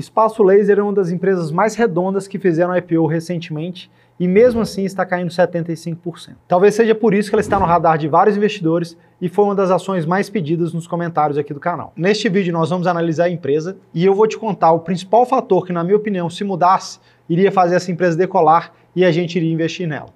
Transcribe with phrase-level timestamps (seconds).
[0.00, 4.82] Espaço Laser é uma das empresas mais redondas que fizeram IPO recentemente e mesmo assim
[4.84, 6.36] está caindo 75%.
[6.48, 9.54] Talvez seja por isso que ela está no radar de vários investidores e foi uma
[9.54, 11.92] das ações mais pedidas nos comentários aqui do canal.
[11.94, 15.66] Neste vídeo nós vamos analisar a empresa e eu vou te contar o principal fator
[15.66, 16.98] que, na minha opinião, se mudasse,
[17.28, 20.08] iria fazer essa empresa decolar e a gente iria investir nela.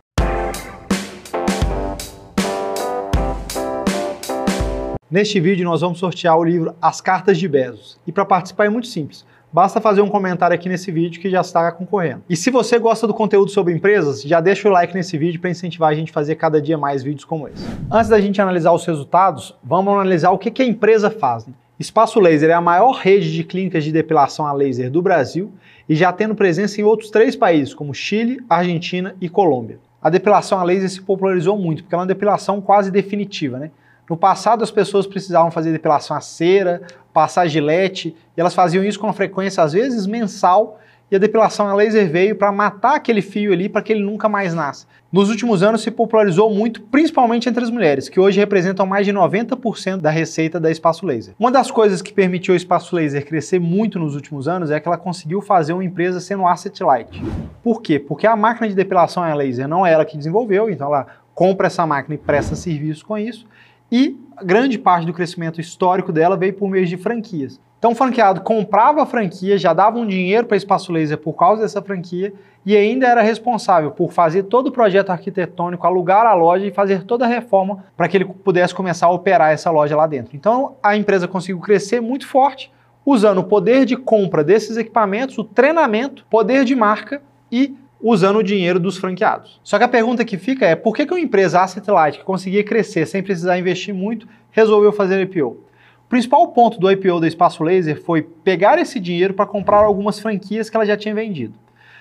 [5.11, 8.01] Neste vídeo nós vamos sortear o livro As Cartas de Bezos.
[8.07, 9.25] E para participar é muito simples.
[9.55, 12.25] Basta fazer um comentário aqui nesse vídeo que já está concorrendo.
[12.29, 15.49] E se você gosta do conteúdo sobre empresas, já deixa o like nesse vídeo para
[15.49, 17.65] incentivar a gente a fazer cada dia mais vídeos como esse.
[17.89, 21.47] Antes da gente analisar os resultados, vamos analisar o que a empresa faz.
[21.47, 21.55] Né?
[21.79, 25.53] Espaço Laser é a maior rede de clínicas de depilação a laser do Brasil
[25.89, 29.79] e já tendo presença em outros três países, como Chile, Argentina e Colômbia.
[30.03, 33.71] A depilação a laser se popularizou muito, porque é uma depilação quase definitiva, né?
[34.11, 36.83] No passado, as pessoas precisavam fazer depilação a cera,
[37.15, 41.75] passar gilete, e elas faziam isso com frequência, às vezes, mensal, e a depilação a
[41.75, 44.87] laser veio para matar aquele fio ali para que ele nunca mais nasça.
[45.13, 49.13] Nos últimos anos se popularizou muito, principalmente entre as mulheres, que hoje representam mais de
[49.13, 51.35] 90% da receita da Espaço Laser.
[51.39, 54.89] Uma das coisas que permitiu o Espaço Laser crescer muito nos últimos anos é que
[54.89, 57.23] ela conseguiu fazer uma empresa sendo asset light.
[57.63, 58.01] Por quê?
[58.01, 61.69] Porque a máquina de depilação a laser não é ela que desenvolveu, então ela compra
[61.69, 63.47] essa máquina e presta serviço com isso.
[63.93, 67.61] E grande parte do crescimento histórico dela veio por meio de franquias.
[67.79, 71.61] Então o franqueado comprava a franquia, já dava um dinheiro para Espaço Laser por causa
[71.61, 72.33] dessa franquia
[72.65, 77.05] e ainda era responsável por fazer todo o projeto arquitetônico, alugar a loja e fazer
[77.05, 80.35] toda a reforma para que ele pudesse começar a operar essa loja lá dentro.
[80.35, 82.73] Então a empresa conseguiu crescer muito forte,
[83.05, 87.21] usando o poder de compra desses equipamentos, o treinamento, poder de marca
[87.53, 87.77] e
[88.07, 89.59] usando o dinheiro dos franqueados.
[89.65, 92.25] Só que a pergunta que fica é por que, que uma empresa asset light que
[92.25, 95.47] conseguia crescer sem precisar investir muito resolveu fazer IPO?
[95.49, 100.21] O principal ponto do IPO da Espaço Laser foi pegar esse dinheiro para comprar algumas
[100.21, 101.55] franquias que ela já tinha vendido.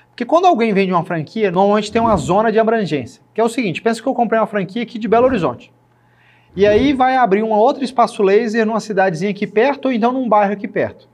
[0.09, 3.49] Porque quando alguém vende uma franquia, normalmente tem uma zona de abrangência, que é o
[3.49, 5.71] seguinte, pensa que eu comprei uma franquia aqui de Belo Horizonte.
[6.53, 10.27] E aí vai abrir um outro espaço laser numa cidadezinha aqui perto ou então num
[10.27, 11.07] bairro aqui perto.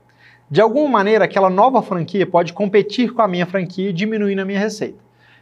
[0.50, 4.58] De alguma maneira, aquela nova franquia pode competir com a minha franquia, diminuindo a minha
[4.58, 4.98] receita.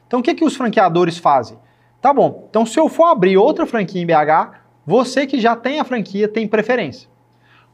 [0.07, 1.57] Então, o que, que os franqueadores fazem?
[2.01, 4.55] Tá bom, então se eu for abrir outra franquia em BH,
[4.87, 7.09] você que já tem a franquia tem preferência.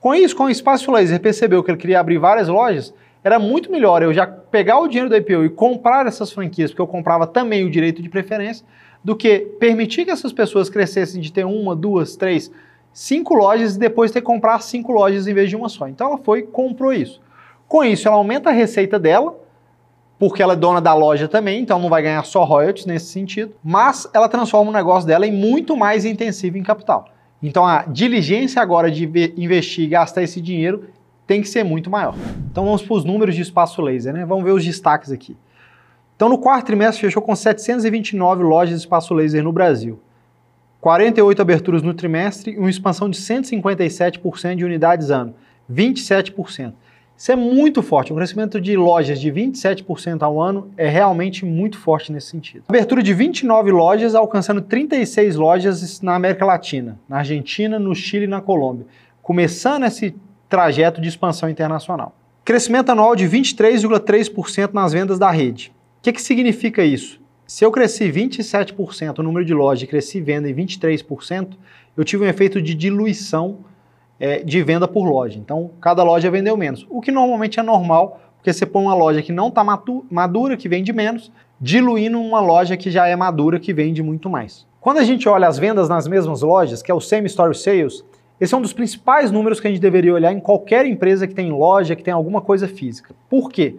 [0.01, 3.71] Com isso, com o Espaço Laser percebeu que ele queria abrir várias lojas, era muito
[3.71, 7.27] melhor eu já pegar o dinheiro do IPO e comprar essas franquias, porque eu comprava
[7.27, 8.65] também o direito de preferência,
[9.03, 12.51] do que permitir que essas pessoas crescessem de ter uma, duas, três,
[12.95, 15.89] cinco lojas e depois ter que comprar cinco lojas em vez de uma só.
[15.89, 17.21] Então ela foi comprou isso.
[17.67, 19.37] Com isso, ela aumenta a receita dela,
[20.19, 23.53] porque ela é dona da loja também, então não vai ganhar só royalties nesse sentido,
[23.63, 27.09] mas ela transforma o negócio dela em muito mais intensivo em capital.
[27.43, 29.05] Então a diligência agora de
[29.37, 30.85] investir e gastar esse dinheiro
[31.27, 32.15] tem que ser muito maior.
[32.51, 34.25] Então vamos para os números de espaço laser, né?
[34.25, 35.37] Vamos ver os destaques aqui.
[36.15, 39.99] Então no quarto trimestre fechou com 729 lojas de espaço laser no Brasil.
[40.85, 45.35] 48 aberturas no trimestre e uma expansão de 157% de unidades ano,
[45.73, 46.75] 27%.
[47.17, 48.13] Isso é muito forte.
[48.13, 52.65] Um crescimento de lojas de 27% ao ano é realmente muito forte nesse sentido.
[52.69, 58.29] Abertura de 29 lojas, alcançando 36 lojas na América Latina, na Argentina, no Chile e
[58.29, 58.85] na Colômbia,
[59.23, 60.15] começando esse
[60.51, 62.15] trajeto de expansão internacional.
[62.45, 65.73] Crescimento anual de 23,3% nas vendas da rede.
[66.01, 67.24] O que, que significa isso?
[67.47, 71.49] Se eu cresci 27% o número de lojas e cresci venda em 23%,
[71.97, 73.59] eu tive um efeito de diluição
[74.19, 75.39] é, de venda por loja.
[75.39, 76.87] Então, cada loja vendeu menos.
[76.89, 79.63] O que normalmente é normal, porque você põe uma loja que não está
[80.11, 84.67] madura, que vende menos, diluindo uma loja que já é madura, que vende muito mais.
[84.81, 88.03] Quando a gente olha as vendas nas mesmas lojas, que é o Same Store Sales,
[88.41, 91.35] esse é um dos principais números que a gente deveria olhar em qualquer empresa que
[91.35, 93.15] tem loja, que tem alguma coisa física.
[93.29, 93.77] Por quê?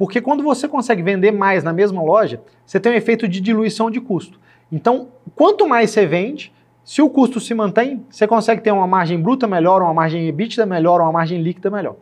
[0.00, 3.90] Porque quando você consegue vender mais na mesma loja, você tem um efeito de diluição
[3.90, 4.40] de custo.
[4.72, 9.20] Então, quanto mais você vende, se o custo se mantém, você consegue ter uma margem
[9.20, 11.96] bruta melhor, uma margem EBITDA melhor, uma margem líquida melhor.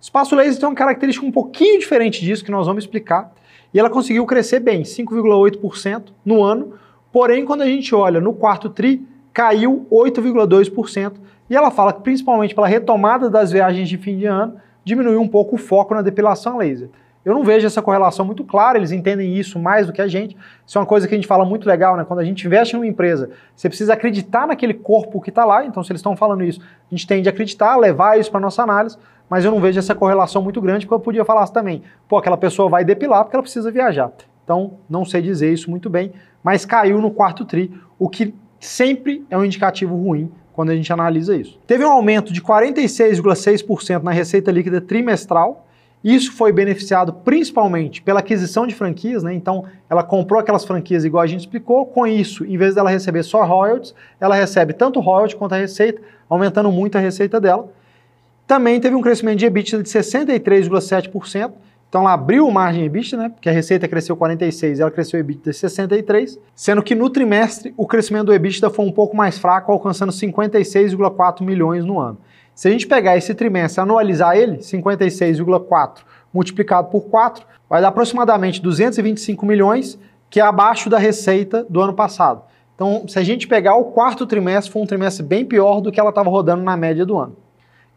[0.00, 3.30] Espaço Laser tem uma característica um pouquinho diferente disso que nós vamos explicar.
[3.74, 6.78] E ela conseguiu crescer bem, 5,8% no ano.
[7.12, 11.12] Porém, quando a gente olha no quarto TRI, caiu 8,2%.
[11.50, 15.28] E ela fala que, principalmente pela retomada das viagens de fim de ano, diminuiu um
[15.28, 16.88] pouco o foco na depilação laser.
[17.24, 20.36] Eu não vejo essa correlação muito clara, eles entendem isso mais do que a gente.
[20.66, 22.04] Isso é uma coisa que a gente fala muito legal, né?
[22.04, 25.82] Quando a gente investe numa empresa, você precisa acreditar naquele corpo que está lá, então
[25.82, 28.96] se eles estão falando isso, a gente tende a acreditar, levar isso para nossa análise,
[29.28, 32.36] mas eu não vejo essa correlação muito grande, porque eu podia falar também, pô, aquela
[32.36, 34.10] pessoa vai depilar porque ela precisa viajar.
[34.42, 36.12] Então, não sei dizer isso muito bem,
[36.42, 40.92] mas caiu no quarto tri, o que sempre é um indicativo ruim quando a gente
[40.92, 41.58] analisa isso.
[41.66, 45.67] Teve um aumento de 46,6% na receita líquida trimestral,
[46.02, 49.34] Isso foi beneficiado principalmente pela aquisição de franquias, né?
[49.34, 51.86] Então, ela comprou aquelas franquias igual a gente explicou.
[51.86, 56.00] Com isso, em vez dela receber só royalties, ela recebe tanto royalties quanto a receita,
[56.28, 57.68] aumentando muito a receita dela.
[58.46, 61.52] Também teve um crescimento de EBITDA de 63,7%.
[61.88, 63.28] Então ela abriu margem EBITDA, né?
[63.30, 67.86] Porque a receita cresceu 46 e ela cresceu EBITDA 63, sendo que no trimestre o
[67.86, 72.18] crescimento do EBITDA foi um pouco mais fraco, alcançando 56,4 milhões no ano.
[72.58, 76.00] Se a gente pegar esse trimestre anualizar ele, 56,4
[76.34, 79.96] multiplicado por 4, vai dar aproximadamente 225 milhões,
[80.28, 82.42] que é abaixo da receita do ano passado.
[82.74, 86.00] Então, se a gente pegar o quarto trimestre, foi um trimestre bem pior do que
[86.00, 87.36] ela estava rodando na média do ano.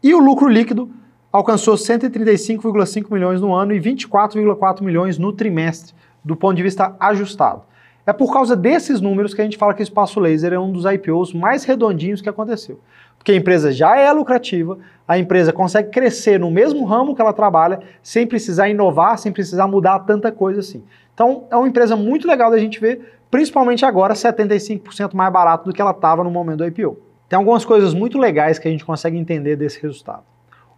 [0.00, 0.88] E o lucro líquido
[1.32, 5.92] alcançou 135,5 milhões no ano e 24,4 milhões no trimestre,
[6.24, 7.62] do ponto de vista ajustado.
[8.04, 10.72] É por causa desses números que a gente fala que o Espaço Laser é um
[10.72, 12.80] dos IPOs mais redondinhos que aconteceu.
[13.22, 14.76] Porque a empresa já é lucrativa,
[15.06, 19.68] a empresa consegue crescer no mesmo ramo que ela trabalha, sem precisar inovar, sem precisar
[19.68, 20.82] mudar tanta coisa assim.
[21.14, 25.72] Então, é uma empresa muito legal da gente ver, principalmente agora, 75% mais barato do
[25.72, 26.98] que ela estava no momento do IPO.
[27.28, 30.24] Tem algumas coisas muito legais que a gente consegue entender desse resultado.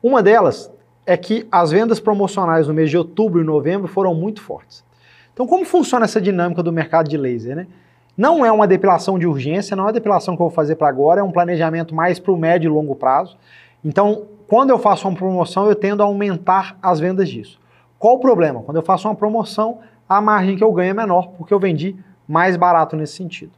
[0.03, 0.71] Uma delas
[1.07, 4.85] é que as vendas promocionais no mês de outubro e novembro foram muito fortes.
[5.33, 7.57] Então, como funciona essa dinâmica do mercado de laser?
[7.57, 7.67] Né?
[8.17, 10.89] Não é uma depilação de urgência, não é uma depilação que eu vou fazer para
[10.89, 13.37] agora, é um planejamento mais para o médio e longo prazo.
[13.85, 17.61] Então, quando eu faço uma promoção, eu tendo a aumentar as vendas disso.
[17.99, 18.63] Qual o problema?
[18.63, 21.97] Quando eu faço uma promoção, a margem que eu ganho é menor, porque eu vendi
[22.29, 23.53] mais barato nesse sentido.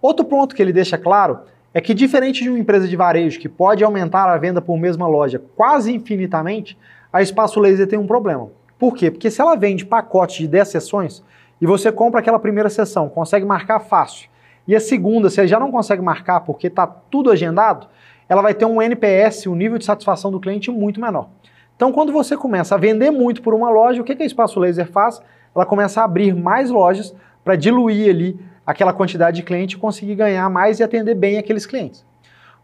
[0.00, 1.40] Outro ponto que ele deixa claro
[1.72, 5.06] é que, diferente de uma empresa de varejo que pode aumentar a venda por mesma
[5.06, 6.76] loja quase infinitamente,
[7.12, 8.48] a Espaço Laser tem um problema.
[8.78, 9.10] Por quê?
[9.10, 11.22] Porque se ela vende pacote de 10 sessões
[11.62, 14.28] e você compra aquela primeira sessão, consegue marcar fácil,
[14.66, 17.86] e a segunda você já não consegue marcar porque está tudo agendado,
[18.28, 21.28] ela vai ter um NPS, um nível de satisfação do cliente muito menor.
[21.76, 24.58] Então, quando você começa a vender muito por uma loja, o que, que a Espaço
[24.58, 25.22] Laser faz?
[25.54, 27.14] Ela começa a abrir mais lojas
[27.44, 31.64] para diluir ali aquela quantidade de cliente e conseguir ganhar mais e atender bem aqueles
[31.64, 32.04] clientes.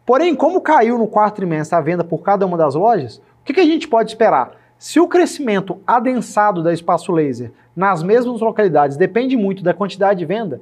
[0.05, 3.53] Porém, como caiu no quarto trimestre a venda por cada uma das lojas, o que,
[3.53, 4.51] que a gente pode esperar?
[4.79, 10.25] Se o crescimento adensado da Espaço Laser nas mesmas localidades depende muito da quantidade de
[10.25, 10.61] venda,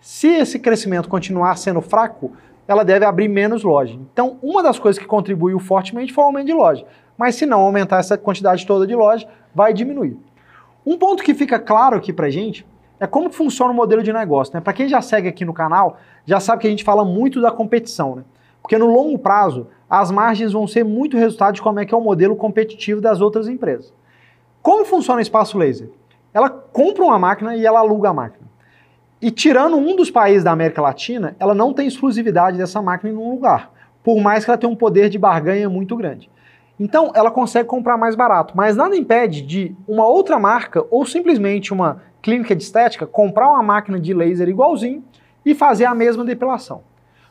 [0.00, 2.32] se esse crescimento continuar sendo fraco,
[2.66, 3.98] ela deve abrir menos lojas.
[4.10, 6.86] Então, uma das coisas que contribuiu fortemente foi o aumento de loja.
[7.16, 10.16] Mas se não aumentar essa quantidade toda de loja, vai diminuir.
[10.86, 12.66] Um ponto que fica claro aqui pra gente
[12.98, 14.54] é como funciona o modelo de negócio.
[14.54, 14.62] Né?
[14.62, 17.50] Para quem já segue aqui no canal, já sabe que a gente fala muito da
[17.50, 18.16] competição.
[18.16, 18.22] Né?
[18.68, 21.96] Porque no longo prazo, as margens vão ser muito resultado de como é que é
[21.96, 23.94] o modelo competitivo das outras empresas.
[24.60, 25.88] Como funciona o espaço laser?
[26.34, 28.46] Ela compra uma máquina e ela aluga a máquina.
[29.22, 33.16] E tirando um dos países da América Latina, ela não tem exclusividade dessa máquina em
[33.16, 33.72] um lugar,
[34.04, 36.30] por mais que ela tenha um poder de barganha muito grande.
[36.78, 41.72] Então, ela consegue comprar mais barato, mas nada impede de uma outra marca ou simplesmente
[41.72, 45.02] uma clínica de estética comprar uma máquina de laser igualzinho
[45.42, 46.82] e fazer a mesma depilação.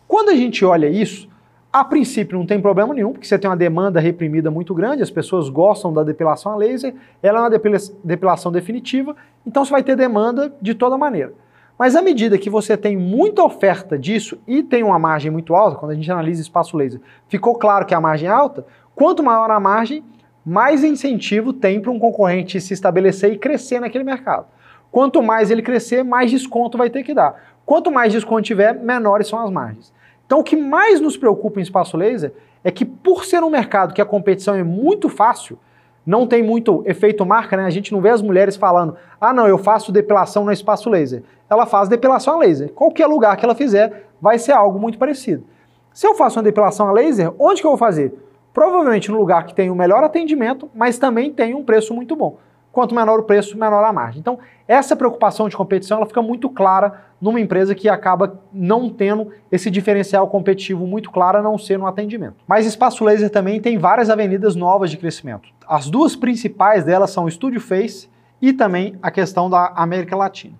[0.08, 1.28] Quando a gente olha isso,
[1.72, 5.12] a princípio não tem problema nenhum, porque você tem uma demanda reprimida muito grande, as
[5.12, 9.16] pessoas gostam da depilação a laser, ela é uma depilação definitiva,
[9.46, 11.34] então você vai ter demanda de toda maneira.
[11.78, 15.78] Mas à medida que você tem muita oferta disso e tem uma margem muito alta,
[15.78, 18.66] quando a gente analisa espaço laser, ficou claro que a margem é alta,
[18.96, 20.04] quanto maior a margem,
[20.44, 24.48] mais incentivo tem para um concorrente se estabelecer e crescer naquele mercado.
[24.90, 27.36] Quanto mais ele crescer, mais desconto vai ter que dar.
[27.66, 29.94] Quanto mais desconto tiver, menores são as margens.
[30.28, 33.94] Então, o que mais nos preocupa em espaço laser é que, por ser um mercado
[33.94, 35.58] que a competição é muito fácil,
[36.06, 37.66] não tem muito efeito marca, né?
[37.66, 41.24] A gente não vê as mulheres falando, ah, não, eu faço depilação no espaço laser.
[41.50, 42.72] Ela faz depilação a laser.
[42.74, 45.46] Qualquer lugar que ela fizer, vai ser algo muito parecido.
[45.94, 48.14] Se eu faço uma depilação a laser, onde que eu vou fazer?
[48.54, 52.38] Provavelmente no lugar que tem o melhor atendimento, mas também tem um preço muito bom
[52.78, 54.20] quanto menor o preço, menor a margem.
[54.20, 59.32] Então, essa preocupação de competição ela fica muito clara numa empresa que acaba não tendo
[59.52, 62.36] esse diferencial competitivo muito claro, a não ser no atendimento.
[62.48, 65.50] Mas Espaço Laser também tem várias avenidas novas de crescimento.
[65.68, 68.08] As duas principais delas são o Studio Face
[68.40, 70.54] e também a questão da América Latina.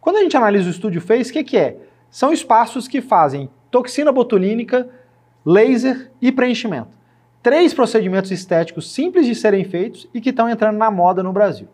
[0.00, 1.76] Quando a gente analisa o Studio Face, o que, que é?
[2.08, 4.88] São espaços que fazem toxina botulínica,
[5.44, 7.03] laser e preenchimento
[7.44, 11.68] três procedimentos estéticos simples de serem feitos e que estão entrando na moda no Brasil.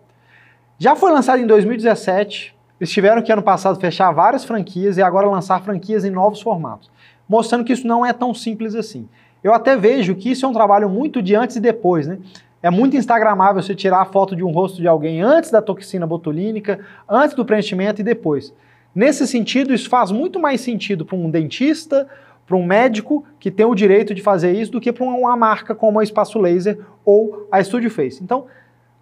[0.77, 5.31] Já foi lançado em 2017, eles tiveram que ano passado fechar várias franquias e agora
[5.31, 6.91] lançar franquias em novos formatos,
[7.29, 9.09] mostrando que isso não é tão simples assim.
[9.45, 12.19] Eu até vejo que isso é um trabalho muito de antes e depois, né?
[12.61, 16.05] É muito instagramável você tirar a foto de um rosto de alguém antes da toxina
[16.05, 18.53] botulínica, antes do preenchimento e depois.
[18.93, 22.09] Nesse sentido, isso faz muito mais sentido para um dentista
[22.50, 25.73] para um médico que tem o direito de fazer isso do que para uma marca
[25.73, 28.25] como a Espaço Laser ou a Studio Face.
[28.25, 28.47] Então,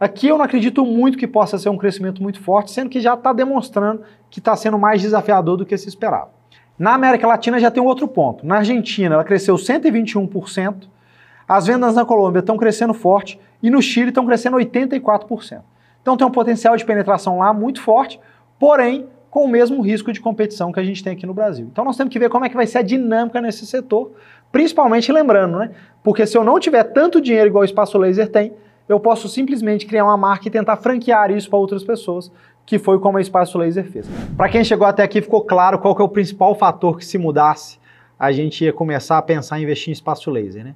[0.00, 3.14] Aqui eu não acredito muito que possa ser um crescimento muito forte, sendo que já
[3.14, 6.28] está demonstrando que está sendo mais desafiador do que se esperava.
[6.78, 8.46] Na América Latina já tem um outro ponto.
[8.46, 10.86] Na Argentina ela cresceu 121%,
[11.48, 15.62] as vendas na Colômbia estão crescendo forte e no Chile estão crescendo 84%.
[16.00, 18.20] Então tem um potencial de penetração lá muito forte,
[18.56, 21.68] porém com o mesmo risco de competição que a gente tem aqui no Brasil.
[21.70, 24.10] Então nós temos que ver como é que vai ser a dinâmica nesse setor,
[24.50, 25.70] principalmente lembrando, né?
[26.02, 28.52] Porque se eu não tiver tanto dinheiro igual o Espaço Laser tem,
[28.88, 32.32] eu posso simplesmente criar uma marca e tentar franquear isso para outras pessoas,
[32.66, 34.10] que foi como a Espaço Laser fez.
[34.36, 37.78] Para quem chegou até aqui, ficou claro qual é o principal fator que se mudasse,
[38.18, 40.74] a gente ia começar a pensar em investir em Espaço Laser, né?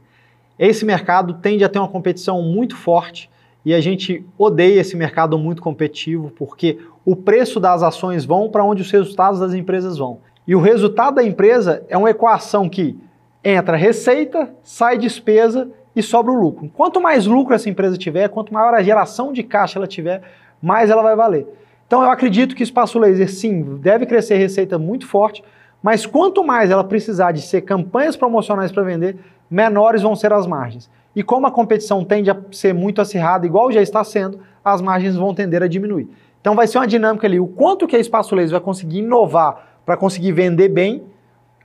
[0.57, 3.29] Esse mercado tende a ter uma competição muito forte
[3.65, 8.65] e a gente odeia esse mercado muito competitivo porque o preço das ações vão para
[8.65, 10.19] onde os resultados das empresas vão.
[10.47, 12.99] E o resultado da empresa é uma equação que
[13.45, 16.71] entra receita, sai despesa e sobra o lucro.
[16.75, 20.23] Quanto mais lucro essa empresa tiver, quanto maior a geração de caixa ela tiver,
[20.61, 21.47] mais ela vai valer.
[21.87, 25.45] Então eu acredito que espaço laser sim deve crescer receita muito forte,
[25.83, 29.17] mas quanto mais ela precisar de ser campanhas promocionais para vender,
[29.51, 30.89] menores vão ser as margens.
[31.15, 35.17] E como a competição tende a ser muito acirrada, igual já está sendo, as margens
[35.17, 36.09] vão tender a diminuir.
[36.41, 39.81] Então vai ser uma dinâmica ali, o quanto que a Espaço Laser vai conseguir inovar
[39.85, 41.05] para conseguir vender bem,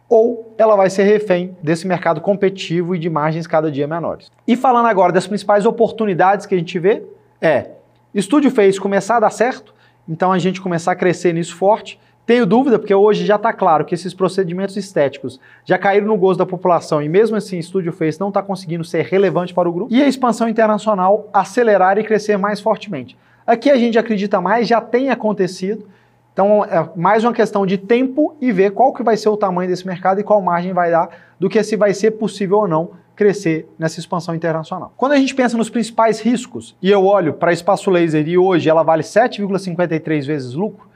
[0.10, 4.32] ou ela vai ser refém desse mercado competitivo e de margens cada dia menores.
[4.48, 7.04] E falando agora das principais oportunidades que a gente vê,
[7.42, 7.72] é
[8.14, 9.74] Estúdio fez começar a dar certo,
[10.08, 13.86] então a gente começar a crescer nisso forte, tenho dúvida, porque hoje já está claro
[13.86, 18.20] que esses procedimentos estéticos já caíram no gosto da população e mesmo assim Studio Face
[18.20, 19.94] não está conseguindo ser relevante para o grupo.
[19.94, 23.18] E a expansão internacional acelerar e crescer mais fortemente.
[23.46, 25.88] Aqui a gente acredita mais, já tem acontecido,
[26.34, 29.70] então é mais uma questão de tempo e ver qual que vai ser o tamanho
[29.70, 32.92] desse mercado e qual margem vai dar do que se vai ser possível ou não
[33.16, 34.92] crescer nessa expansão internacional.
[34.98, 38.70] Quando a gente pensa nos principais riscos, e eu olho para espaço laser e hoje
[38.70, 40.88] ela vale 7,53 vezes lucro,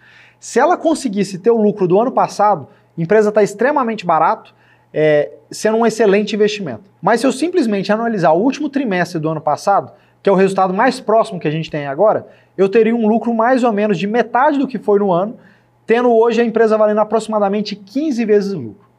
[0.41, 2.67] se ela conseguisse ter o lucro do ano passado,
[2.97, 4.55] a empresa está extremamente barato,
[4.91, 6.81] é, sendo um excelente investimento.
[6.99, 10.73] Mas se eu simplesmente analisar o último trimestre do ano passado, que é o resultado
[10.73, 14.07] mais próximo que a gente tem agora, eu teria um lucro mais ou menos de
[14.07, 15.37] metade do que foi no ano,
[15.85, 18.89] tendo hoje a empresa valendo aproximadamente 15 vezes o lucro.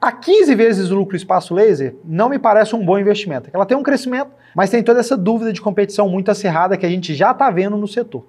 [0.00, 3.50] A 15 vezes o lucro espaço laser não me parece um bom investimento.
[3.52, 6.88] Ela tem um crescimento, mas tem toda essa dúvida de competição muito acirrada que a
[6.88, 8.24] gente já está vendo no setor.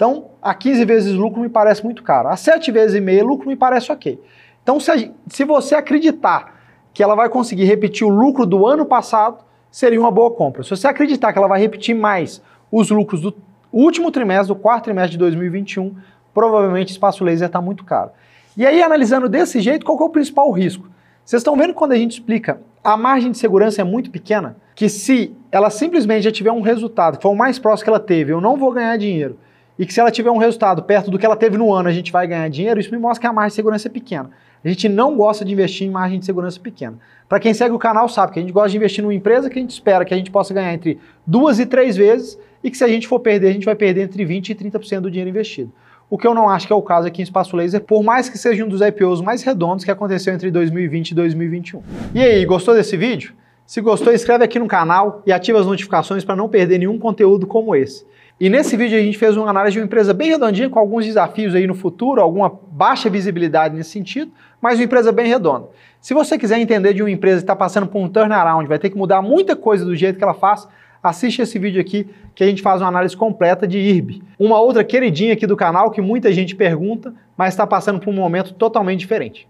[0.00, 2.28] Então, a 15 vezes lucro me parece muito caro.
[2.28, 4.18] A 7 vezes e meio lucro me parece ok.
[4.62, 6.58] Então, se, a, se você acreditar
[6.94, 10.62] que ela vai conseguir repetir o lucro do ano passado, seria uma boa compra.
[10.62, 12.42] Se você acreditar que ela vai repetir mais
[12.72, 13.34] os lucros do
[13.70, 15.94] último trimestre, do quarto trimestre de 2021,
[16.32, 18.10] provavelmente espaço laser está muito caro.
[18.56, 20.88] E aí, analisando desse jeito, qual é o principal risco?
[21.26, 24.88] Vocês estão vendo quando a gente explica, a margem de segurança é muito pequena, que
[24.88, 28.32] se ela simplesmente já tiver um resultado que for o mais próximo que ela teve,
[28.32, 29.38] eu não vou ganhar dinheiro,
[29.80, 31.92] e que se ela tiver um resultado perto do que ela teve no ano, a
[31.92, 34.30] gente vai ganhar dinheiro, isso me mostra que a margem de segurança é pequena.
[34.62, 36.98] A gente não gosta de investir em margem de segurança pequena.
[37.26, 39.58] Para quem segue o canal sabe que a gente gosta de investir numa empresa que
[39.58, 42.76] a gente espera que a gente possa ganhar entre duas e três vezes e que
[42.76, 45.30] se a gente for perder, a gente vai perder entre 20% e 30% do dinheiro
[45.30, 45.72] investido.
[46.10, 48.28] O que eu não acho que é o caso aqui em Espaço Laser, por mais
[48.28, 51.82] que seja um dos IPOs mais redondos que aconteceu entre 2020 e 2021.
[52.14, 53.32] E aí, gostou desse vídeo?
[53.70, 57.46] Se gostou, inscreve aqui no canal e ativa as notificações para não perder nenhum conteúdo
[57.46, 58.04] como esse.
[58.40, 61.06] E nesse vídeo a gente fez uma análise de uma empresa bem redondinha, com alguns
[61.06, 65.68] desafios aí no futuro, alguma baixa visibilidade nesse sentido, mas uma empresa bem redonda.
[66.00, 68.90] Se você quiser entender de uma empresa que está passando por um turnaround, vai ter
[68.90, 70.66] que mudar muita coisa do jeito que ela faz,
[71.00, 74.20] assiste esse vídeo aqui que a gente faz uma análise completa de IRB.
[74.36, 78.16] Uma outra queridinha aqui do canal que muita gente pergunta, mas está passando por um
[78.16, 79.48] momento totalmente diferente.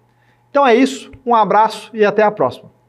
[0.50, 2.79] Então é isso, um abraço e até a próxima.